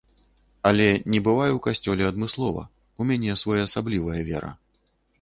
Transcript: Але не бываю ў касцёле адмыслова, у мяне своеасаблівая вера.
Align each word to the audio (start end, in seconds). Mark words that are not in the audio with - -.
Але 0.69 0.87
не 1.15 1.19
бываю 1.27 1.51
ў 1.59 1.61
касцёле 1.67 2.03
адмыслова, 2.11 2.67
у 3.01 3.11
мяне 3.13 3.39
своеасаблівая 3.45 4.21
вера. 4.35 4.51